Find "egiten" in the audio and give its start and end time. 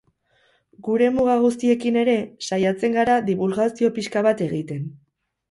4.49-4.91